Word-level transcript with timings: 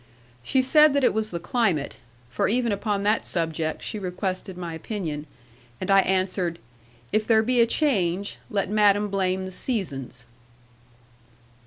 She 0.41 0.63
said 0.63 0.95
that 0.95 1.03
it 1.03 1.13
was 1.13 1.29
the 1.29 1.39
climate 1.39 1.97
for 2.31 2.47
even 2.47 2.71
upon 2.71 3.03
that 3.03 3.23
subject 3.23 3.83
she 3.83 3.99
requested 3.99 4.57
my 4.57 4.73
opinion 4.73 5.27
and 5.79 5.91
I 5.91 5.99
answered, 5.99 6.57
"if 7.11 7.27
there 7.27 7.43
be 7.43 7.61
a 7.61 7.67
change, 7.67 8.39
let 8.49 8.67
madam 8.71 9.09
blame 9.09 9.45
the 9.45 9.51
seasons." 9.51 10.25